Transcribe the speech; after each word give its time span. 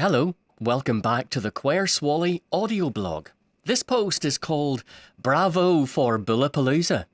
Hello, 0.00 0.34
welcome 0.58 1.02
back 1.02 1.28
to 1.28 1.40
the 1.40 1.50
Quare 1.50 1.86
Swally 1.86 2.42
audio 2.50 2.88
blog. 2.88 3.28
This 3.66 3.82
post 3.82 4.24
is 4.24 4.38
called 4.38 4.82
Bravo 5.18 5.84
for 5.84 6.18
Bullapalooza. 6.18 7.04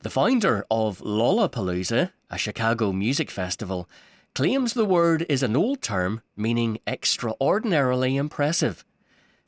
The 0.00 0.10
founder 0.10 0.66
of 0.68 0.98
Lollapalooza, 0.98 2.10
a 2.28 2.38
Chicago 2.38 2.90
music 2.90 3.30
festival, 3.30 3.88
claims 4.34 4.74
the 4.74 4.84
word 4.84 5.26
is 5.28 5.44
an 5.44 5.54
old 5.54 5.80
term 5.80 6.22
meaning 6.36 6.80
extraordinarily 6.88 8.16
impressive. 8.16 8.84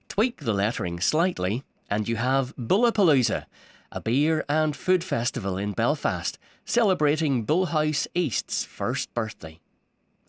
Tweak 0.09 0.37
the 0.37 0.55
lettering 0.55 1.01
slightly, 1.01 1.65
and 1.91 2.09
you 2.09 2.15
have 2.15 2.55
Bullapalooza, 2.55 3.47
a 3.91 4.01
beer 4.01 4.45
and 4.49 4.77
food 4.77 5.03
festival 5.03 5.57
in 5.57 5.73
Belfast 5.73 6.39
celebrating 6.65 7.45
Bullhouse 7.45 8.07
East's 8.15 8.63
first 8.65 9.13
birthday 9.13 9.59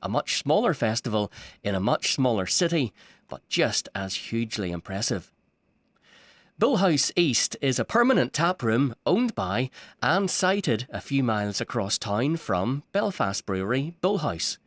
a 0.02 0.10
much 0.10 0.38
smaller 0.38 0.74
festival 0.74 1.32
in 1.64 1.76
a 1.76 1.80
much 1.80 2.14
smaller 2.14 2.46
city, 2.46 2.94
but 3.28 3.48
just 3.50 3.90
as 3.94 4.16
hugely 4.16 4.71
impressive. 4.71 5.32
Bullhouse 6.60 7.10
East 7.16 7.56
is 7.62 7.80
a 7.80 7.86
permanent 7.86 8.34
taproom 8.34 8.93
owned 9.06 9.34
by 9.34 9.70
and 10.04 10.30
sited 10.30 10.88
a 10.90 11.00
few 11.00 11.24
miles 11.24 11.62
across 11.62 11.98
town 11.98 12.36
from 12.36 12.84
Belfast 12.92 13.46
brewery 13.46 13.96
Bullhouse. 14.02 14.57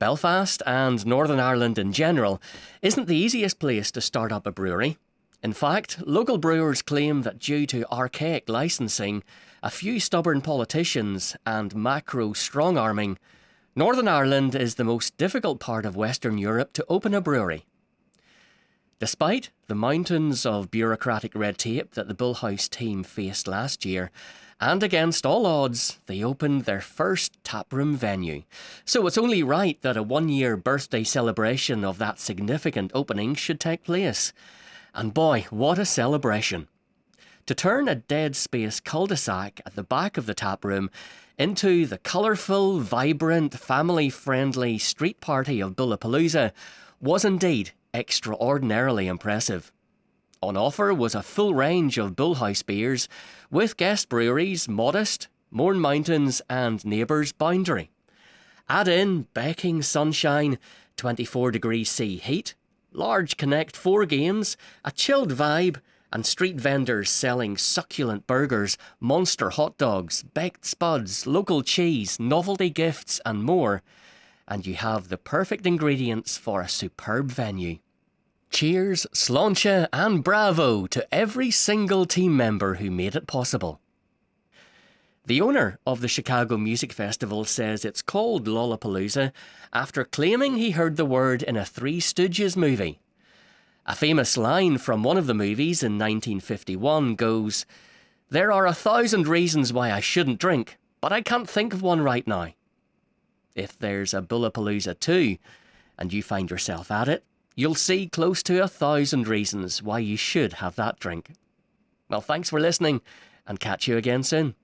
Belfast 0.00 0.60
and 0.66 1.06
Northern 1.06 1.38
Ireland 1.38 1.78
in 1.78 1.92
general 1.92 2.42
isn't 2.82 3.06
the 3.06 3.16
easiest 3.16 3.60
place 3.60 3.92
to 3.92 4.00
start 4.00 4.32
up 4.32 4.44
a 4.44 4.50
brewery. 4.50 4.98
In 5.40 5.52
fact, 5.52 6.04
local 6.04 6.36
brewers 6.36 6.82
claim 6.82 7.22
that 7.22 7.38
due 7.38 7.64
to 7.66 7.88
archaic 7.92 8.48
licensing, 8.48 9.22
a 9.62 9.70
few 9.70 10.00
stubborn 10.00 10.40
politicians, 10.40 11.36
and 11.46 11.76
macro 11.76 12.32
strong 12.32 12.76
arming, 12.76 13.18
Northern 13.76 14.06
Ireland 14.06 14.54
is 14.54 14.76
the 14.76 14.84
most 14.84 15.16
difficult 15.16 15.58
part 15.58 15.84
of 15.84 15.96
Western 15.96 16.38
Europe 16.38 16.72
to 16.74 16.86
open 16.88 17.12
a 17.12 17.20
brewery. 17.20 17.66
Despite 19.00 19.50
the 19.66 19.74
mountains 19.74 20.46
of 20.46 20.70
bureaucratic 20.70 21.34
red 21.34 21.58
tape 21.58 21.94
that 21.94 22.06
the 22.06 22.14
Bullhouse 22.14 22.70
team 22.70 23.02
faced 23.02 23.48
last 23.48 23.84
year, 23.84 24.12
and 24.60 24.80
against 24.84 25.26
all 25.26 25.44
odds, 25.44 25.98
they 26.06 26.22
opened 26.22 26.66
their 26.66 26.80
first 26.80 27.42
taproom 27.42 27.96
venue. 27.96 28.44
So 28.84 29.08
it's 29.08 29.18
only 29.18 29.42
right 29.42 29.82
that 29.82 29.96
a 29.96 30.04
one 30.04 30.28
year 30.28 30.56
birthday 30.56 31.02
celebration 31.02 31.84
of 31.84 31.98
that 31.98 32.20
significant 32.20 32.92
opening 32.94 33.34
should 33.34 33.58
take 33.58 33.82
place. 33.82 34.32
And 34.94 35.12
boy, 35.12 35.46
what 35.50 35.80
a 35.80 35.84
celebration! 35.84 36.68
To 37.46 37.54
turn 37.54 37.88
a 37.88 37.94
dead 37.94 38.36
space 38.36 38.80
cul 38.80 39.06
de 39.06 39.18
sac 39.18 39.60
at 39.66 39.74
the 39.76 39.82
back 39.82 40.16
of 40.16 40.24
the 40.24 40.32
tap 40.32 40.64
room 40.64 40.88
into 41.38 41.84
the 41.84 41.98
colourful, 41.98 42.80
vibrant, 42.80 43.52
family 43.60 44.08
friendly 44.08 44.78
street 44.78 45.20
party 45.20 45.60
of 45.60 45.76
Bullapalooza 45.76 46.52
was 47.02 47.22
indeed 47.22 47.72
extraordinarily 47.92 49.06
impressive. 49.06 49.70
On 50.40 50.56
offer 50.56 50.94
was 50.94 51.14
a 51.14 51.22
full 51.22 51.52
range 51.52 51.98
of 51.98 52.16
Bullhouse 52.16 52.64
beers, 52.64 53.10
with 53.50 53.76
guest 53.76 54.08
breweries 54.08 54.66
Modest, 54.66 55.28
Mourne 55.50 55.80
Mountains, 55.80 56.40
and 56.48 56.82
Neighbours 56.82 57.32
Boundary. 57.32 57.90
Add 58.70 58.88
in 58.88 59.26
baking 59.34 59.82
sunshine, 59.82 60.58
24 60.96 61.50
degrees 61.50 61.90
C 61.90 62.16
heat, 62.16 62.54
large 62.94 63.36
Connect 63.36 63.76
4 63.76 64.06
games, 64.06 64.56
a 64.84 64.90
chilled 64.90 65.32
vibe, 65.32 65.78
and 66.12 66.24
street 66.24 66.56
vendors 66.56 67.10
selling 67.10 67.56
succulent 67.56 68.26
burgers, 68.26 68.78
monster 69.00 69.50
hot 69.50 69.76
dogs, 69.76 70.22
baked 70.22 70.64
spuds, 70.64 71.26
local 71.26 71.62
cheese, 71.62 72.20
novelty 72.20 72.70
gifts, 72.70 73.20
and 73.26 73.42
more. 73.42 73.82
And 74.46 74.64
you 74.66 74.74
have 74.74 75.08
the 75.08 75.18
perfect 75.18 75.66
ingredients 75.66 76.36
for 76.38 76.60
a 76.60 76.68
superb 76.68 77.32
venue. 77.32 77.78
Cheers, 78.50 79.06
sláinte, 79.12 79.88
and 79.92 80.22
bravo 80.22 80.86
to 80.86 81.12
every 81.12 81.50
single 81.50 82.06
team 82.06 82.36
member 82.36 82.74
who 82.74 82.90
made 82.90 83.16
it 83.16 83.26
possible. 83.26 83.80
The 85.26 85.40
owner 85.40 85.78
of 85.86 86.02
the 86.02 86.08
Chicago 86.08 86.58
Music 86.58 86.92
Festival 86.92 87.46
says 87.46 87.82
it's 87.82 88.02
called 88.02 88.46
Lollapalooza 88.46 89.32
after 89.72 90.04
claiming 90.04 90.56
he 90.56 90.72
heard 90.72 90.96
the 90.96 91.06
word 91.06 91.42
in 91.42 91.56
a 91.56 91.64
Three 91.64 91.98
Stooges 91.98 92.58
movie. 92.58 93.00
A 93.86 93.94
famous 93.94 94.36
line 94.36 94.76
from 94.76 95.02
one 95.02 95.16
of 95.16 95.26
the 95.26 95.32
movies 95.32 95.82
in 95.82 95.92
1951 95.92 97.14
goes, 97.14 97.64
There 98.28 98.52
are 98.52 98.66
a 98.66 98.74
thousand 98.74 99.26
reasons 99.26 99.72
why 99.72 99.90
I 99.92 100.00
shouldn't 100.00 100.40
drink, 100.40 100.76
but 101.00 101.10
I 101.10 101.22
can't 101.22 101.48
think 101.48 101.72
of 101.72 101.80
one 101.80 102.02
right 102.02 102.26
now. 102.26 102.52
If 103.54 103.78
there's 103.78 104.12
a 104.12 104.20
Bullapalooza 104.20 105.00
too, 105.00 105.38
and 105.98 106.12
you 106.12 106.22
find 106.22 106.50
yourself 106.50 106.90
at 106.90 107.08
it, 107.08 107.24
you'll 107.56 107.76
see 107.76 108.08
close 108.08 108.42
to 108.42 108.62
a 108.62 108.68
thousand 108.68 109.26
reasons 109.26 109.82
why 109.82 110.00
you 110.00 110.18
should 110.18 110.54
have 110.54 110.76
that 110.76 110.98
drink. 110.98 111.30
Well, 112.10 112.20
thanks 112.20 112.50
for 112.50 112.60
listening 112.60 113.00
and 113.46 113.58
catch 113.58 113.88
you 113.88 113.96
again 113.96 114.22
soon. 114.22 114.54